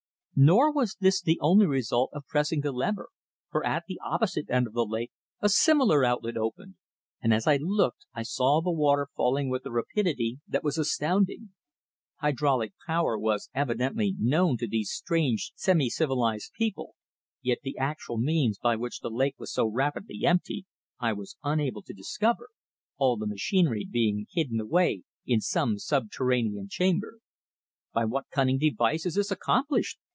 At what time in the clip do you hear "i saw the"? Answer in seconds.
8.15-8.71